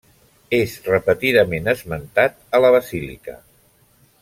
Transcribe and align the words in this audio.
És 0.59 0.71
repetidament 0.87 1.69
esmentat 1.75 2.41
a 2.57 2.63
la 2.65 2.73
Basílica. 2.79 3.37